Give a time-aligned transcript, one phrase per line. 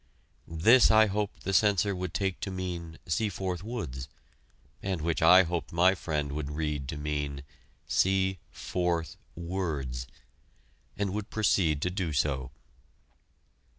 [0.47, 4.09] This I hoped the censor would take to mean "Seaforth Woods";
[4.81, 7.43] and which I hoped my friend would read to mean
[7.85, 10.07] "See fourth words";
[10.97, 12.49] and would proceed to do so.